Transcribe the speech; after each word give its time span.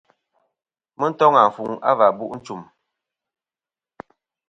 Mɨ 0.99 1.05
toŋ 1.17 1.33
àfuŋ 1.43 1.69
a 1.89 1.91
v̀ 1.97 2.07
bu' 2.17 2.33
nchum. 2.37 2.61